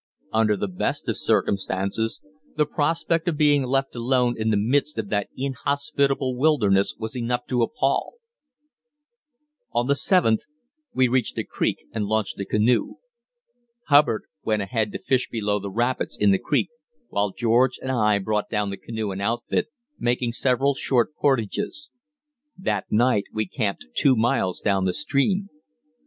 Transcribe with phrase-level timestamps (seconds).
[0.33, 2.21] Under the best of circumstances,
[2.57, 7.45] the prospect of being left alone in the midst of that inhospitable wilderness was enough
[7.49, 8.13] to appal.
[9.73, 10.47] On the 7th
[10.91, 12.95] we reached a creek, and launched the canoe.
[13.89, 16.69] Hubbard went ahead to fish below the rapids in the creek
[17.09, 19.67] while George and I brought down the canoe and outfit,
[19.99, 21.91] making several short portages.
[22.57, 25.49] That night we camped two miles down the stream.